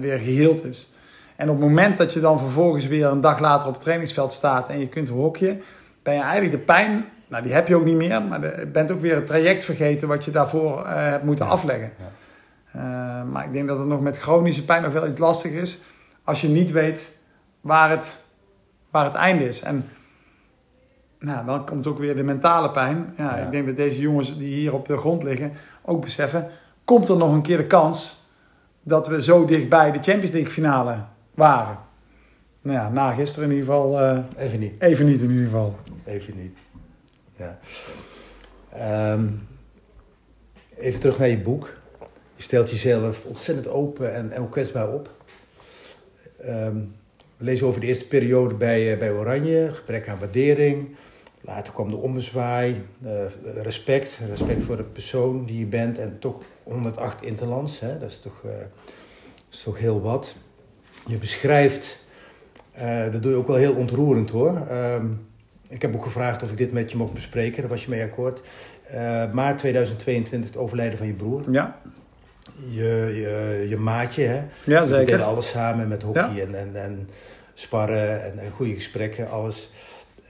[0.00, 0.90] weer geheeld is.
[1.36, 4.32] En op het moment dat je dan vervolgens weer een dag later op het trainingsveld
[4.32, 5.58] staat en je kunt hokje,
[6.02, 8.90] ben je eigenlijk de pijn, nou die heb je ook niet meer, maar je bent
[8.90, 11.90] ook weer het traject vergeten wat je daarvoor eh, hebt moeten Ja, afleggen.
[11.98, 12.08] ja.
[12.72, 15.82] Eh, maar ik denk dat het nog met chronische pijn nog wel iets lastiger is
[16.24, 17.18] als je niet weet
[17.60, 18.24] waar het,
[18.90, 19.62] waar het einde is.
[19.62, 19.88] En
[21.18, 23.14] nou, dan komt ook weer de mentale pijn.
[23.16, 23.44] Ja, Ja.
[23.44, 26.50] Ik denk dat deze jongens die hier op de grond liggen ook beseffen,
[26.84, 28.18] komt er nog een keer de kans
[28.82, 30.94] dat we zo dichtbij de Champions League finale
[31.34, 31.78] waren.
[32.62, 34.82] Nou ja, na gisteren in ieder geval eh, Even niet.
[34.82, 35.74] even niet in ieder geval.
[36.04, 36.58] Even niet.
[37.36, 37.58] Ja.
[38.72, 39.26] Ehm,
[40.78, 41.78] even terug naar je boek.
[42.34, 45.10] Je stelt jezelf ontzettend open en, en kwetsbaar op.
[46.38, 46.76] Ehm,
[47.36, 50.96] we lezen over de eerste periode bij, eh, bij Oranje, gebrek aan waardering.
[51.40, 53.10] Later kwam de ommezwaai, eh,
[53.62, 57.80] respect, respect voor de persoon die je bent en toch 108 interlands.
[57.80, 57.98] Hè?
[57.98, 58.68] Dat, is toch, dat
[59.50, 60.34] is toch heel wat.
[61.06, 62.04] Je beschrijft,
[62.72, 64.66] eh, dat doe je ook wel heel ontroerend hoor.
[64.68, 65.06] Ehm,
[65.68, 68.02] ik heb ook gevraagd of ik dit met je mocht bespreken, daar was je mee
[68.02, 68.40] akkoord.
[68.90, 71.42] Eh, maart 2022, het overlijden van je broer.
[71.50, 71.76] Ja,
[72.70, 74.34] Je, je, je maatje, hè?
[74.64, 75.22] ja We deden zeker.
[75.22, 76.42] alles samen met hockey Ja.
[76.42, 77.08] en, en, en
[77.54, 79.70] sparren en, en goede gesprekken, alles.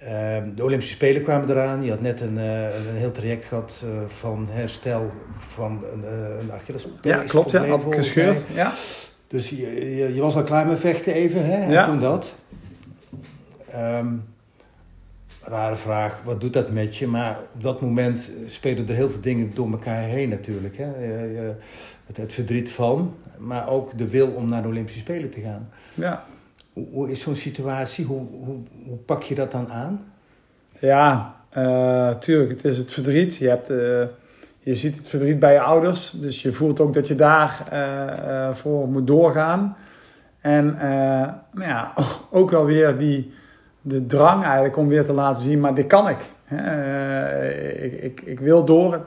[0.00, 1.84] Ehm, de Olympische Spelen kwamen eraan.
[1.84, 6.74] Je had net een, eh, een heel traject gehad eh, van herstel van een, uh.
[7.00, 7.50] Ja, klopt.
[7.50, 8.44] Ja, had gescheurd.
[8.54, 8.72] Ja.
[9.30, 11.60] Dus je, je, je was al klaar met vechten even, hè?
[11.62, 11.84] En Ja.
[11.84, 12.34] toen dat.
[13.70, 14.06] Ehm,
[15.42, 17.06] rare vraag, wat doet dat met je?
[17.06, 20.76] Maar op dat moment spelen er heel veel dingen door elkaar heen natuurlijk.
[20.76, 20.84] Hè?
[20.84, 21.54] Je- je-
[22.06, 25.68] het, het verdriet van, maar ook de wil om naar de Olympische Spelen te gaan.
[25.94, 26.24] ja.
[26.72, 28.04] Hoe, hoe is zo'n situatie?
[28.04, 30.04] Hoe, hoe, hoe pak je dat dan aan?
[30.80, 32.50] Ja, uh, tuurlijk.
[32.50, 33.36] Het is het verdriet.
[33.36, 34.02] Je, hebt, uh,
[34.60, 36.10] je ziet het verdriet bij je ouders.
[36.10, 39.76] Dus je voelt ook dat je daar uh, voor moet doorgaan.
[40.40, 40.76] En
[41.52, 41.92] nou ja,
[42.30, 43.32] ook wel weer die,
[43.80, 46.18] de drang eigenlijk om weer te laten zien, maar dit kan ik.
[47.82, 49.00] ik, ik, ik wil door.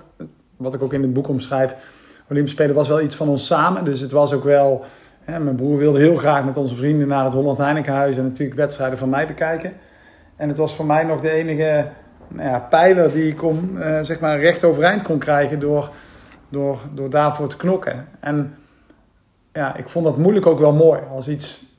[0.57, 1.75] Wat ik ook in het boek omschrijf.
[2.29, 3.85] Olympische Spelen was wel iets van ons samen.
[3.85, 4.83] Dus het was ook wel...
[5.25, 8.17] mijn broer wilde heel graag met onze vrienden naar het Holland Heinekenhuis...
[8.17, 9.73] en natuurlijk wedstrijden van mij bekijken.
[10.35, 11.85] En het was voor mij nog de enige
[12.33, 15.91] nou ja, pijler die ik om, uh, zeg maar recht overeind kon krijgen door,
[16.49, 18.07] door, door daarvoor te knokken.
[18.19, 18.55] En
[19.53, 20.99] ja, ik vond dat moeilijk ook wel mooi.
[21.11, 21.71] Als iets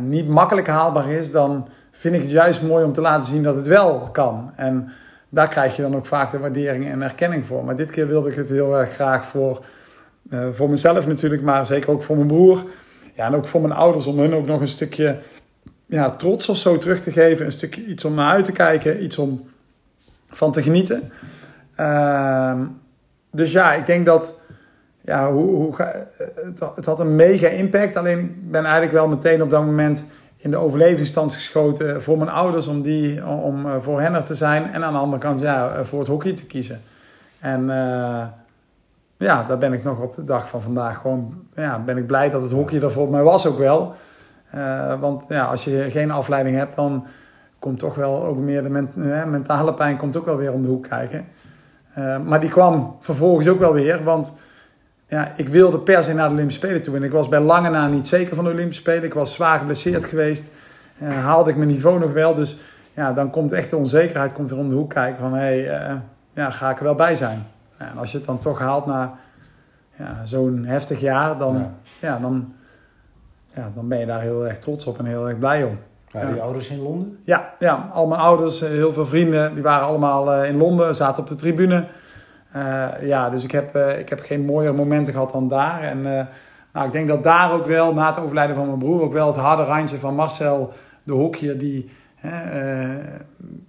[0.00, 3.56] niet makkelijk haalbaar is, dan vind ik het juist mooi om te laten zien dat
[3.56, 4.52] het wel kan.
[4.56, 4.92] En
[5.28, 7.64] daar krijg je dan ook vaak de waardering en erkenning voor.
[7.64, 9.64] Maar dit keer wilde ik het heel erg graag voor,
[10.30, 12.64] uh, voor mezelf natuurlijk, maar zeker ook voor mijn broer.
[13.14, 15.18] Ja, en ook voor mijn ouders, om hun ook nog een stukje
[15.86, 17.46] ja, trots of zo terug te geven.
[17.46, 19.48] Een stukje iets om naar uit te kijken, iets om
[20.30, 21.10] van te genieten.
[21.80, 22.60] Uh,
[23.30, 24.40] dus ja, ik denk dat
[25.00, 25.74] ja, hoe, hoe,
[26.74, 27.96] het, had een mega impact.
[27.96, 32.30] Alleen ik ben eigenlijk wel meteen op dat moment in de overlevingsstand geschoten voor mijn
[32.30, 34.72] ouders om, die, om eh, voor hen er te zijn.
[34.72, 36.80] En aan de andere kant ja, eh, voor het hockey te kiezen.
[37.40, 38.22] En uh,
[39.16, 42.30] ja, daar ben ik nog op de dag van vandaag gewoon, ja, ben ik blij
[42.30, 43.94] dat het hockey er voor mij was ook wel.
[44.56, 47.06] Uh, want ja, als je geen afleiding hebt, dan
[47.58, 50.68] komt toch wel ook meer de ment mentale pijn komt ook wel weer om de
[50.68, 51.24] hoek kijken.
[51.98, 54.38] Uh, maar die kwam vervolgens ook wel weer, want
[55.06, 56.96] ja, ik wilde per se naar de Olympische Spelen toe.
[56.96, 59.04] En ik was bij lange na niet zeker van de Olympische Spelen.
[59.04, 60.50] Ik was zwaar geblesseerd geweest.
[61.02, 62.34] Uh, haalde ik mijn niveau nog wel.
[62.34, 62.60] Dus
[62.94, 65.34] ja, dan komt echt de onzekerheid komt weer om de hoek kijken van...
[65.34, 66.00] hé, hey,
[66.32, 67.46] ja, ga ik er wel bij zijn?
[67.76, 69.18] En als je het dan toch haalt na
[69.98, 71.38] ja, zo'n heftig jaar...
[71.38, 71.72] Dan, ja.
[72.00, 72.18] ja.
[72.18, 72.54] dan,
[73.56, 75.78] ja, dan ben je daar heel erg trots op en heel erg blij om.
[76.10, 77.18] Waren je ouders in Londen?
[77.24, 81.28] Ja, ja, al mijn ouders, heel veel vrienden, die waren allemaal in Londen, zaten op
[81.28, 81.84] de tribune...
[82.56, 85.80] Uh, ja, dus ik heb, uh, ik heb geen mooiere momenten gehad dan daar.
[85.80, 86.20] En uh,
[86.72, 89.26] nou, ik denk dat daar ook wel, na het overlijden van mijn broer, ook wel
[89.26, 91.90] het harde randje van Marcel, de hokje, die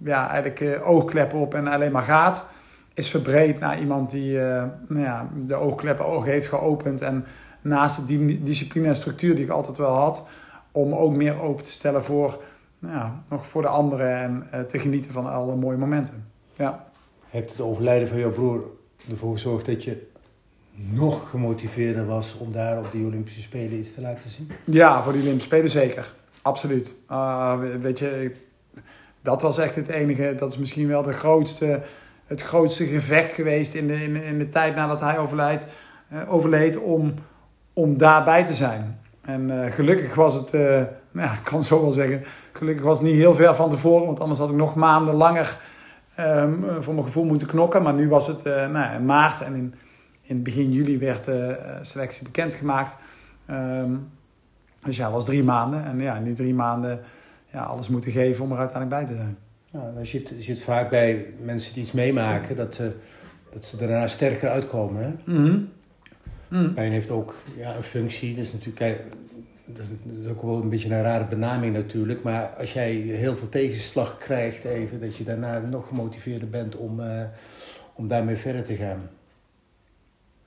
[0.04, 2.46] ja, eigenlijk oogkleppen op en alleen maar gaat,
[2.94, 4.38] is verbreed naar iemand die
[4.88, 7.02] nou ja, de oogkleppen oog heeft geopend.
[7.02, 7.24] En
[7.68, 10.28] naast de discipline en structuur die ik altijd wel had,
[10.72, 12.42] om ook meer open te stellen voor,
[12.78, 16.26] nou ja, nog voor de anderen en te genieten van alle mooie momenten.
[16.56, 16.86] Ja.
[17.28, 18.64] Heeft het overlijden van jouw broer
[19.10, 20.06] ervoor gezorgd dat je
[20.74, 24.50] nog gemotiveerder was om daar op die Olympische Spelen iets te laten zien?
[24.64, 26.14] Ja, voor die Olympische Spelen zeker.
[26.42, 26.94] Absoluut.
[27.10, 28.32] Uh, weet je,
[29.22, 31.82] dat was echt het enige, dat is misschien wel de grootste,
[32.26, 35.66] het grootste gevecht geweest in de, in, in de tijd nadat hij overlijdt,
[36.12, 37.14] uh, overleed om,
[37.78, 39.00] om daarbij te zijn.
[39.20, 43.06] En uh, gelukkig was het, nou ja, ik kan zo wel zeggen, gelukkig was het
[43.06, 45.56] niet heel ver van tevoren, want anders had ik nog maanden langer
[46.20, 47.82] um, voor mijn gevoel moeten knokken.
[47.82, 49.74] Maar nu was het uh, nou, in maart en in,
[50.22, 52.96] in begin juli werd de uh, selectie bekendgemaakt.
[53.50, 54.10] Um,
[54.84, 55.84] dus ja, het was drie maanden.
[55.84, 57.00] En ja, in die drie maanden
[57.52, 59.36] ja, alles moeten geven om er uiteindelijk bij te zijn.
[59.70, 62.86] Ja, je ziet, je ziet vaak bij mensen die iets meemaken dat, uh,
[63.52, 65.02] dat ze daarna sterker uitkomen.
[65.02, 65.32] Hè?
[65.32, 65.68] Mm -hmm.
[66.48, 66.74] Mm.
[66.74, 68.34] Pijn heeft ook ja, een functie.
[68.34, 69.04] Dat is natuurlijk
[69.74, 69.86] dat
[70.20, 72.22] is ook wel een beetje een rare benaming natuurlijk.
[72.22, 77.00] Maar als jij heel veel tegenslag krijgt even, dat je daarna nog gemotiveerder bent om,
[77.00, 77.22] uh,
[77.92, 79.10] om daarmee verder te gaan.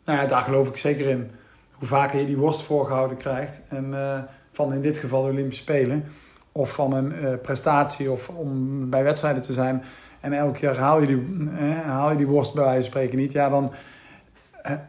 [0.05, 1.31] Nou ja, daar geloof ik zeker in.
[1.71, 3.61] Hoe vaker je die worst voorgehouden krijgt.
[3.69, 4.19] En uh,
[4.51, 6.03] van in dit geval de Olympische Spelen.
[6.51, 9.83] Of van een uh, prestatie of om bij wedstrijden te zijn.
[10.19, 11.49] En elke keer haal je die,
[11.85, 13.31] haal je die worst bij wijze van spreken niet.
[13.31, 13.71] Ja, dan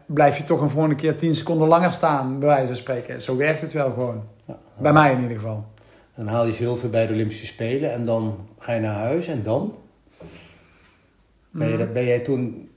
[0.07, 3.23] blijf je toch een volgende keer 10 seconden langer staan, bij wijze van spreken.
[3.23, 4.23] Zo werkt het wel gewoon.
[4.45, 5.65] Ja, bij mij in ieder geval.
[6.15, 9.43] Dan haal je zilver bij de Olympische Spelen en dan ga je naar huis en
[9.43, 9.75] dan?
[11.51, 12.71] Ben, je, ben jij toen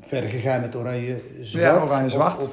[0.00, 1.64] verder gegaan met oranje-zwart?
[1.64, 2.48] Ja, oranje-zwart.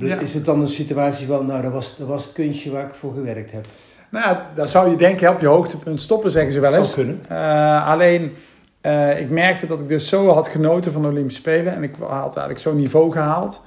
[0.00, 0.18] Ja.
[0.18, 2.94] Is het dan een situatie van, nou, dat was, dat was het kunstje waar ik
[2.94, 3.66] voor gewerkt heb?
[4.10, 6.92] Nou dan zou je denken, op je hoogtepunt stoppen, zeggen ze wel eens.
[6.92, 7.26] Zou kunnen.
[7.30, 8.34] Uh, alleen,
[8.82, 11.74] uh, ik merkte dat ik dus zo had genoten van de Olympische Spelen.
[11.74, 13.66] En ik had eigenlijk zo'n niveau gehaald.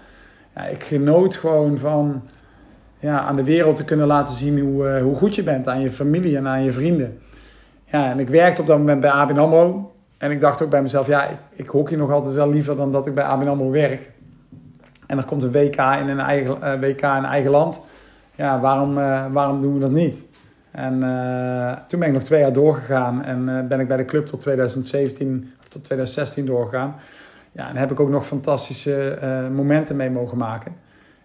[0.56, 2.22] Ja, ik genoot gewoon van
[3.00, 5.68] ja, aan de wereld te kunnen laten zien hoe, uh, hoe goed je bent.
[5.68, 7.20] Aan je familie en aan je vrienden.
[7.86, 9.94] Ja, en ik werkte op dat moment bij ABN AMRO.
[10.18, 12.92] En ik dacht ook bij mezelf, ja, ik, ik hockey nog altijd wel liever dan
[12.92, 14.12] dat ik bij ABN AMRO werk.
[15.08, 17.82] En er komt een WK in een eigen, uh, WK in eigen land.
[18.36, 18.94] Ja, waarom,
[19.34, 20.24] waarom doen we dat niet?
[20.72, 24.06] En uh, toen ben ik nog twee jaar doorgegaan en uh, ben ik bij de
[24.06, 26.96] club tot 2017 of tot 2016 doorgegaan.
[27.52, 30.76] Ja, en heb ik ook nog fantastische uh, momenten mee mogen maken.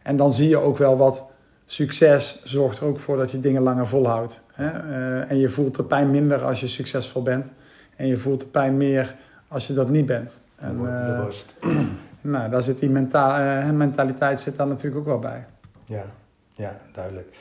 [0.03, 1.31] En dan zie je ook wel wat,
[1.67, 4.41] succes zorgt er ook voor dat je dingen langer volhoudt.
[4.53, 4.69] Hè?
[4.69, 7.53] Eh, en je voelt de pijn minder als je succesvol bent.
[7.97, 9.15] En je voelt de pijn meer
[9.49, 10.41] als je dat niet bent.
[10.57, 10.77] En,
[12.21, 15.47] nou, daar zit die menta uh, mentaliteit zit daar natuurlijk ook wel bij.
[15.85, 16.05] Ja,
[16.53, 17.37] ja duidelijk.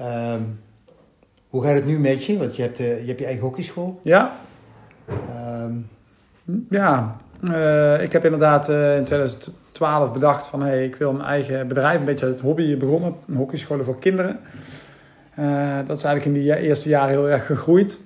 [0.00, 0.60] Um,
[1.50, 2.38] hoe gaat het nu met je?
[2.38, 4.00] Want je hebt, uh, je, hebt je eigen hockeyschool.
[4.02, 4.36] Ja.
[5.64, 5.88] Um.
[6.70, 11.68] Ja, uh, ik heb inderdaad uh, in 2012 bedacht van hey, ik wil een eigen
[11.68, 14.40] bedrijf, een beetje het hobby begonnen, een hockeyschool voor kinderen.
[15.86, 18.00] dat is eigenlijk in die eerste jaren heel erg gegroeid.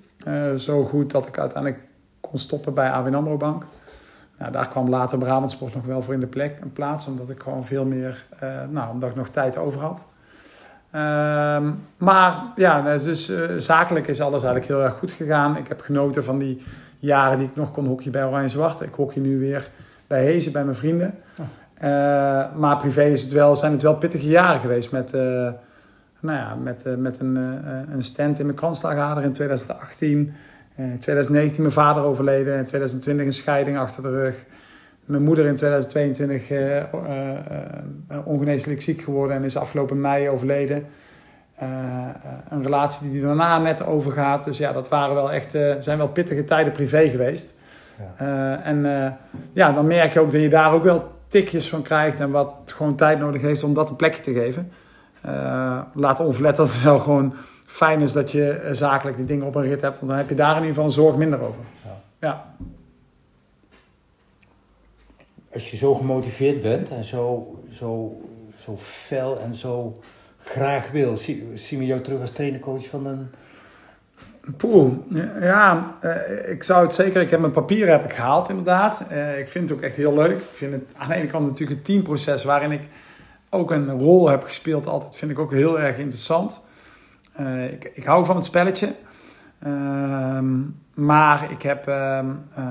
[0.56, 1.82] zo goed dat ik uiteindelijk
[2.20, 3.64] kon stoppen bij ABN AMRO Bank.
[4.38, 7.40] Nou, daar kwam later Brabantsport nog wel voor in de plek, een plaats, omdat ik
[7.40, 8.26] gewoon veel meer,
[8.70, 10.06] nou, omdat ik nog tijd over had.
[10.94, 15.56] Ehm, maar ja, dus uh, zakelijk is alles eigenlijk heel erg goed gegaan.
[15.56, 16.62] Ik heb genoten van die
[16.98, 18.80] jaren die ik nog kon hockey bij Oranje Zwart.
[18.80, 19.68] Ik hockey nu weer
[20.06, 21.14] bij Hezen, bij mijn vrienden.
[21.38, 21.46] Oh.
[21.76, 21.90] Uh,
[22.56, 25.20] maar privé is het wel, zijn het wel pittige jaren geweest met, uh,
[26.20, 27.36] nou ja, met, met een,
[27.92, 30.34] een stand in mijn kanslagader in 2018.
[30.76, 32.58] In 2019 mijn vader overleden.
[32.58, 34.34] In 2020 een scheiding achter de rug.
[35.04, 36.82] Mijn moeder in 2022 uh, uh,
[38.24, 40.86] ongeneeslijk ziek geworden en is afgelopen mei overleden.
[41.62, 41.68] Uh,
[42.48, 44.44] een relatie die daarna net overgaat.
[44.44, 47.54] Dus ja, dat waren wel echt, zijn wel pittige tijden privé geweest.
[48.18, 48.62] Ja.
[48.62, 48.86] en
[49.52, 52.52] ja, dan merk je ook dat je daar ook wel tikjes van krijgt en wat
[52.64, 54.70] gewoon tijd nodig heeft om dat een plekje te geven.
[55.94, 57.34] laat onverletterd wel gewoon
[57.66, 60.34] fijn is dat je zakelijk die dingen op een rit hebt, want dan heb je
[60.34, 61.60] daar in ieder geval een zorg minder over.
[61.84, 61.96] Ja.
[62.18, 62.44] ja
[65.54, 68.20] als je zo gemotiveerd bent en zo, zo,
[68.58, 70.00] zo fel en zo
[70.44, 71.16] graag wil,
[71.54, 73.30] zien we jou terug als trainercoach van een.
[74.56, 74.92] Poeh,
[75.40, 77.20] ja, uh, ik zou het zeker.
[77.20, 79.06] Ik heb mijn papieren heb ik gehaald, inderdaad.
[79.12, 80.38] Uh, ik vind het ook echt heel leuk.
[80.38, 82.82] Ik vind het aan de ene kant natuurlijk het teamproces waarin ik
[83.50, 86.64] ook een rol heb gespeeld, altijd vind ik ook heel erg interessant.
[87.40, 88.94] Uh, ik, ik hou van het spelletje.
[89.64, 90.60] Ehm,
[90.94, 92.18] maar ik, heb, uh,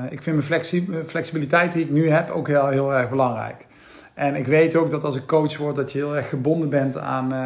[0.10, 0.64] ik vind mijn
[1.06, 3.68] flexibiliteit die ik nu heb ook heel, heel erg belangrijk.
[4.14, 6.98] En ik weet ook dat als ik coach word, dat je heel erg gebonden bent
[6.98, 7.40] aan, uh,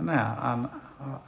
[0.00, 0.70] nou ja, aan,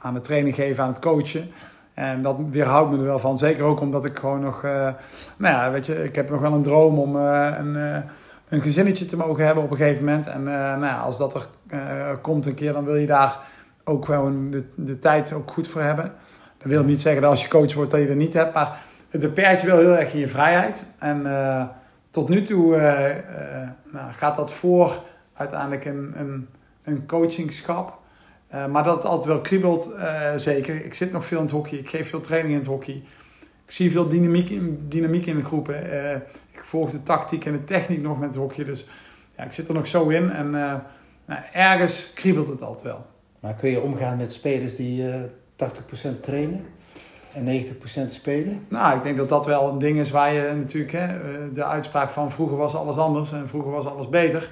[0.01, 1.51] aan het training geven, aan het coachen.
[1.93, 3.37] En dat weerhoudt me er wel van.
[3.37, 4.95] Zeker ook omdat ik gewoon nog, nou
[5.37, 8.03] ja, weet je, ik heb nog wel een droom om een,
[8.49, 10.27] een gezinnetje te mogen hebben op een gegeven moment.
[10.27, 13.39] En nou ja, als dat er komt een keer, dan wil je daar
[13.83, 16.11] ook gewoon de, de tijd ook goed voor hebben.
[16.65, 18.81] Dat wil niet zeggen dat als je coach wordt dat je er niet hebt, maar
[19.09, 20.85] het beperkt je wel heel erg in je vrijheid.
[20.99, 21.65] En uh,
[22.09, 25.01] tot nu toe uh, uh, nou, gaat dat voor
[25.33, 26.47] uiteindelijk een, een,
[26.83, 27.99] een coachingschap.
[28.69, 29.95] maar dat het altijd wel kriebelt,
[30.35, 30.85] zeker.
[30.85, 33.03] Ik zit nog veel in het hockey, ik geef veel training in het hockey.
[33.65, 35.83] Ik zie veel dynamiek in, dynamiek in de groepen.
[36.51, 38.63] ik volg de tactiek en de techniek nog met het hockey.
[38.63, 38.87] Dus
[39.37, 40.31] ja, ik zit er nog zo in.
[40.31, 40.49] En
[41.25, 43.05] nou, ergens kriebelt het altijd wel.
[43.39, 45.03] Maar kun je omgaan met spelers die
[45.55, 46.65] 80% trainen
[47.33, 47.65] en
[48.07, 48.65] 90% spelen?
[48.67, 51.63] Nou, ik denk dat dat wel een ding is waar je natuurlijk, hè, eh, de
[51.63, 54.49] uitspraak van vroeger was alles anders en vroeger was alles beter.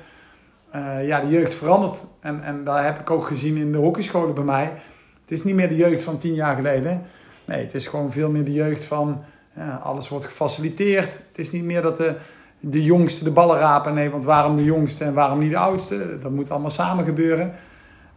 [0.75, 2.03] Uh, ja, de jeugd verandert.
[2.19, 4.73] En, en dat heb ik ook gezien in de hockeyscholen bij mij.
[5.21, 7.01] Het is niet meer de jeugd van tien jaar geleden.
[7.45, 9.23] Nee, het is gewoon veel meer de jeugd van
[9.83, 11.13] alles wordt gefaciliteerd.
[11.27, 12.15] Het is niet meer dat de,
[12.59, 13.93] de jongste de ballen rapen.
[13.93, 16.19] Nee, want waarom de jongste en waarom niet de oudste?
[16.19, 17.53] Dat moet allemaal samen gebeuren.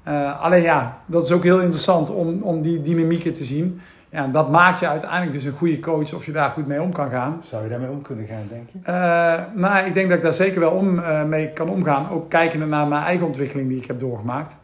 [0.09, 3.81] Uh, alleen ja, dat is ook heel interessant om, om die dynamieken te zien.
[4.09, 6.93] Ja, dat maakt je uiteindelijk dus een goede coach of je daar goed mee om
[6.93, 7.41] kan gaan.
[7.43, 8.79] Zou je daarmee om kunnen gaan, denk je?
[8.79, 12.11] Uh, nou, ik denk dat ik daar zeker wel om, uh, mee kan omgaan.
[12.11, 14.57] Ook kijkende naar mijn eigen ontwikkeling die ik heb doorgemaakt.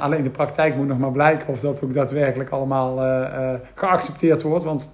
[0.00, 3.00] alleen de praktijk moet nog maar blijken of dat ook daadwerkelijk allemaal
[3.74, 4.64] geaccepteerd wordt.
[4.64, 4.90] Want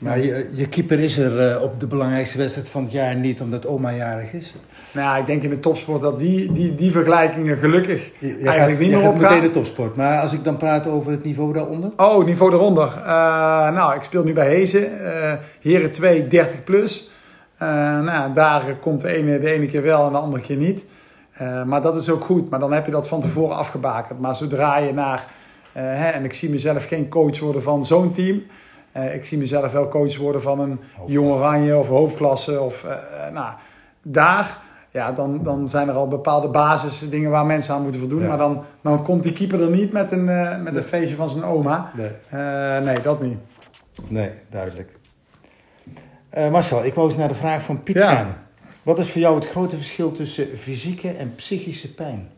[0.00, 3.40] maar je, je keeper is er uh, op de belangrijkste wedstrijd van het jaar niet
[3.40, 4.54] omdat oma jarig is.
[4.92, 8.34] Nou ja, ik denk in de topsport dat die, die, die vergelijkingen gelukkig je, je
[8.34, 9.22] eigenlijk gaat, niet meer opgaan.
[9.22, 9.96] meteen de topsport.
[9.96, 11.90] Maar als ik dan praat over het niveau daaronder?
[11.96, 12.94] Oh, niveau daaronder.
[12.98, 13.04] Uh,
[13.70, 15.00] nou, ik speel nu bij Hezen.
[15.02, 17.10] Uh, Heren 2, 30 plus.
[17.58, 20.84] nou, daar komt de ene, de ene keer wel en de andere keer niet.
[21.66, 22.50] maar dat is ook goed.
[22.50, 24.20] Maar dan heb je dat van tevoren afgebakend.
[24.20, 25.26] Maar zodra je naar...
[25.72, 28.42] Hè, en ik zie mezelf geen coach worden van zo'n team...
[28.96, 32.60] Uh, ik zie mezelf wel coach worden van een jong oranje of hoofdklasse.
[32.60, 32.90] Of, uh,
[33.32, 33.52] nou,
[34.02, 34.58] daar,
[34.90, 38.26] ja, dan, dan zijn er al bepaalde basisdingen waar mensen aan moeten voldoen.
[38.26, 40.24] Maar dan, dan komt die keeper er niet met een,
[40.62, 41.92] met een feestje van zijn oma.
[41.94, 43.38] Nee, nee dat niet.
[44.06, 44.98] Nee, duidelijk.
[46.50, 48.26] Marcel, ik wou eens naar de vraag van Piet ja.
[48.82, 52.30] Wat is voor jou het grote verschil tussen fysieke en psychische pijn?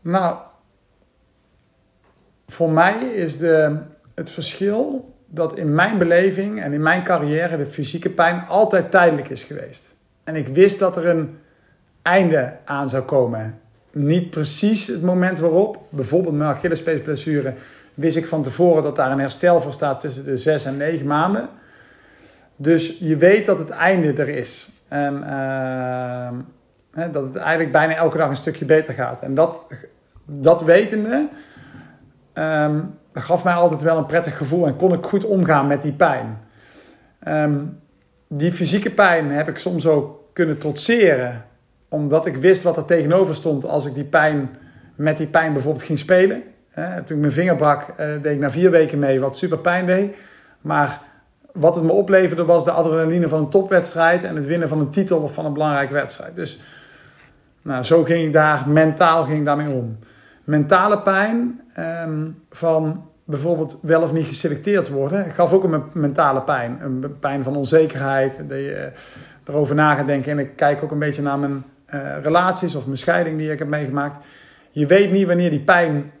[0.00, 0.36] Nou,
[2.46, 3.80] voor mij is de,
[4.14, 9.28] het verschil dat in mijn beleving en in mijn carrière de fysieke pijn altijd tijdelijk
[9.28, 9.94] is geweest.
[10.24, 11.38] En ik wist dat er een
[12.02, 13.60] einde aan zou komen.
[13.94, 15.78] niet precies het moment waarop.
[15.88, 17.54] Bijvoorbeeld mijn Achillespeesblessure
[17.94, 21.06] wist ik van tevoren dat daar een herstel voor staat tussen de 6 en 9
[21.06, 21.48] maanden.
[22.56, 24.70] Dus je weet dat het einde er is.
[24.88, 26.34] En ehm,
[27.12, 29.22] dat het eigenlijk bijna elke dag een stukje beter gaat.
[29.22, 29.68] En dat,
[30.24, 31.28] dat wetende
[33.12, 35.92] ehm, gaf mij altijd wel een prettig gevoel en kon ik goed omgaan met die
[35.92, 36.38] pijn.
[37.18, 37.58] Ehm,
[38.28, 41.44] die fysieke pijn heb ik soms ook kunnen trotseren,
[41.88, 44.50] omdat ik wist wat er tegenover stond als ik die pijn
[44.94, 46.42] met die pijn bijvoorbeeld ging spelen.
[47.04, 49.86] toen ik mijn vinger brak, uh, deed ik na vier weken mee, wat super pijn
[49.86, 50.14] deed.
[50.60, 51.00] Maar
[51.52, 54.90] wat het me opleverde was de adrenaline van een topwedstrijd en het winnen van een
[54.90, 56.36] titel of van een belangrijke wedstrijd.
[56.36, 56.60] Dus
[57.62, 59.98] nou, zo ging ik daar, mentaal ging daarmee om.
[60.44, 66.78] Mentale pijn ehm, van bijvoorbeeld wel of niet geselecteerd worden, gaf ook een mentale pijn.
[66.82, 68.92] Een pijn van onzekerheid, dat je eh,
[69.44, 70.32] erover na gaat denken.
[70.32, 73.58] En ik kijk ook een beetje naar mijn uh, relaties of mijn scheiding die ik
[73.58, 74.24] heb meegemaakt.
[74.70, 76.12] Je weet niet wanneer die pijn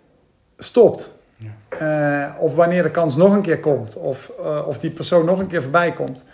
[0.58, 1.20] stopt.
[1.82, 3.96] Uh, of wanneer de kans nog een keer komt.
[3.96, 6.28] Of, uh, of die persoon nog een keer voorbij komt.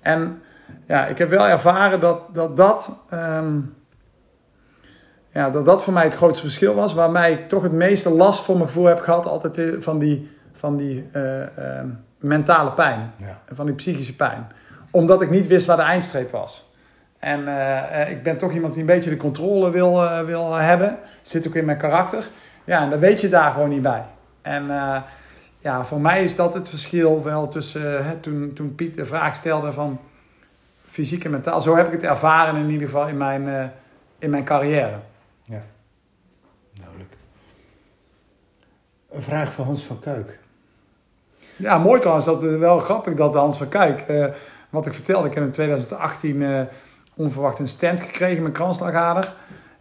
[0.00, 0.42] En
[0.86, 3.74] ja, ik heb wel ervaren dat dat, dat, um,
[5.34, 6.94] ja, dat, dat voor mij het grootste verschil was.
[6.94, 9.26] Waarmee ik toch het meeste last voor mijn gevoel heb gehad.
[9.26, 11.22] Altijd van die, van die uh,
[12.18, 13.12] mentale pijn.
[13.16, 13.40] Ja.
[13.52, 14.46] Van die psychische pijn.
[14.90, 16.72] Omdat ik niet wist waar de eindstreep was.
[17.18, 17.40] En
[18.08, 20.98] ik ben toch iemand die een beetje de controle wil, wil hebben.
[21.22, 22.24] Zit ook in mijn karakter.
[22.64, 24.02] Ja, en dat weet je daar gewoon niet bij.
[24.42, 24.66] En
[25.58, 29.34] ja, voor mij is dat het verschil wel tussen hè, toen, toen Piet de vraag
[29.34, 30.00] stelde van
[30.90, 31.62] fysiek en mentaal.
[31.62, 33.72] Zo heb ik het ervaren in ieder geval in mijn,
[34.18, 34.98] in mijn carrière.
[36.78, 37.12] Duidelijk.
[39.10, 40.38] Een vraag van Hans van Kuik.
[41.56, 42.26] Ja, mooi trouwens.
[42.26, 44.08] Dat is wel grappig dat Hans van Kuik...
[44.08, 44.26] Uh,
[44.70, 46.68] wat ik vertelde, ik heb in 2018
[47.14, 49.32] onverwacht een stent gekregen, mijn kransslagader.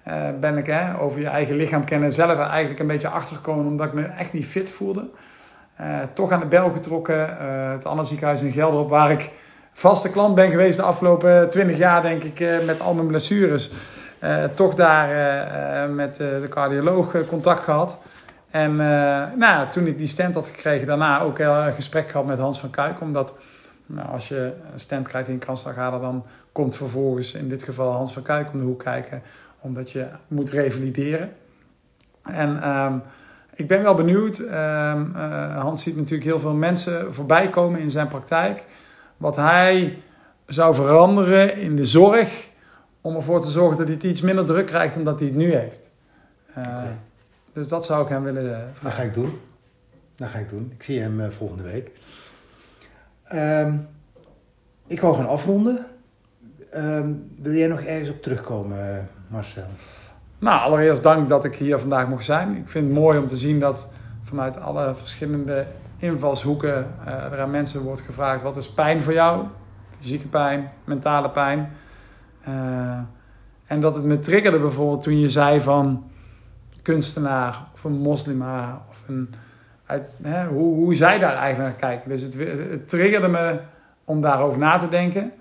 [0.07, 3.87] Uh, ben ik hè, over je eigen lichaam kennen zelf eigenlijk een beetje achtergekomen omdat
[3.87, 5.09] ik me echt niet fit voelde.
[5.81, 9.31] Uh, toch aan de bel getrokken, uh, het Anna ziekenhuis in Gelderop, waar ik
[9.73, 13.71] vaste klant ben geweest de afgelopen 20 jaar, denk ik, met al mijn blessures.
[14.55, 15.09] Toch daar
[15.89, 18.01] met de cardioloog contact gehad.
[18.51, 18.75] En
[19.37, 22.69] nou, toen ik die stent had gekregen, daarna ook een gesprek gehad met Hans van
[22.69, 23.01] Kuik.
[23.01, 23.37] Omdat
[23.85, 28.13] nou, als je een stent krijgt in je dan komt vervolgens in dit geval Hans
[28.13, 29.21] van Kuik om de hoek kijken
[29.59, 31.31] omdat je moet revalideren.
[32.23, 33.01] En um,
[33.55, 34.39] ik ben wel benieuwd.
[34.39, 34.93] Uh,
[35.57, 38.63] Hans ziet natuurlijk heel veel mensen voorbij komen in zijn praktijk.
[39.17, 39.97] Wat hij
[40.45, 42.49] zou veranderen in de zorg
[43.03, 45.37] om ervoor te zorgen dat hij het iets minder druk krijgt dan dat hij het
[45.37, 45.89] nu heeft.
[46.49, 46.97] Uh, okay.
[47.53, 48.83] Dus dat zou ik hem willen vragen.
[48.83, 49.39] Dat ga ik doen.
[50.15, 50.71] Dat ga ik doen.
[50.75, 51.91] Ik zie hem uh, volgende week.
[53.33, 53.87] Um,
[54.87, 55.85] ik wou gaan afronden.
[57.41, 59.67] wil jij nog ergens op terugkomen, Marcel?
[60.39, 62.55] Nou, allereerst dank dat ik hier vandaag mocht zijn.
[62.55, 65.65] Ik vind het mooi om te zien dat vanuit alle verschillende
[65.97, 69.45] invalshoeken uh, er aan mensen wordt gevraagd: wat is pijn voor jou?
[69.99, 71.71] Fysieke pijn, mentale pijn.
[72.47, 72.99] Uh,
[73.65, 76.03] en dat het me triggerde bijvoorbeeld toen je zei van
[76.81, 79.33] kunstenaar of een moslima of een.
[79.85, 82.09] Uit, hè, hoe, zij daar eigenlijk naar kijken.
[82.09, 83.59] Dus het, triggerde me
[84.03, 85.31] om daarover na te denken.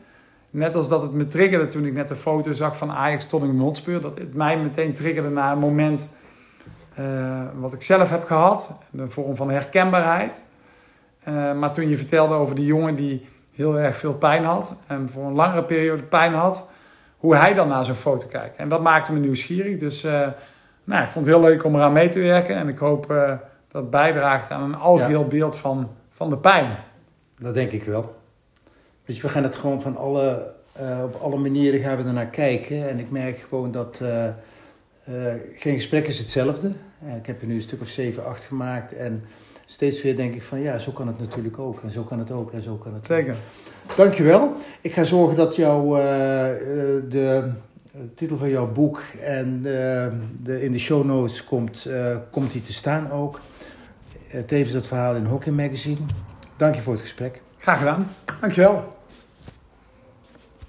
[0.50, 3.60] Net als dat het me triggerde toen ik net een foto zag van Ajax Tottenham
[3.60, 4.00] Hotspur.
[4.00, 6.14] Dat het mij meteen triggerde naar een moment
[6.98, 8.70] uh, wat ik zelf heb gehad.
[8.96, 10.44] Een vorm van herkenbaarheid.
[11.28, 14.80] Uh, maar toen je vertelde over die jongen die heel erg veel pijn had.
[14.86, 16.71] En voor een langere periode pijn had.
[17.22, 18.56] Hoe hij dan naar zo'n foto kijkt.
[18.56, 19.78] En dat maakte me nieuwsgierig.
[19.78, 20.28] Dus uh,
[20.84, 22.56] nou, ik vond het heel leuk om eraan mee te werken.
[22.56, 25.26] En ik hoop dat het bijdraagt aan een algeheel ja.
[25.26, 26.76] beeld van, van de pijn.
[27.38, 28.14] Dat denk ik wel.
[29.04, 32.26] Weet je, we gaan het gewoon van alle, uh, op alle manieren gaan we ernaar
[32.26, 32.88] kijken.
[32.88, 34.24] En ik merk gewoon dat uh,
[35.08, 36.72] uh, geen gesprek is hetzelfde.
[37.16, 38.92] ik heb er nu een stuk of 7, 8 gemaakt.
[38.92, 39.24] En
[39.64, 41.82] steeds weer denk ik van ja, zo kan het natuurlijk ook.
[41.82, 42.52] En zo kan het ook.
[42.52, 43.32] En zo kan het Zeker.
[43.32, 43.71] Ook.
[43.96, 44.56] Dankjewel.
[44.80, 45.96] Ik ga zorgen dat jou
[47.08, 47.50] de
[48.14, 51.88] titel van jouw boek en de, in de show notes komt,
[52.30, 53.40] komt die te staan ook.
[54.46, 56.00] tevens dat verhaal in Hockey Magazine.
[56.56, 57.40] Dank je voor het gesprek.
[57.58, 58.08] Graag gedaan.
[58.40, 58.91] Dankjewel.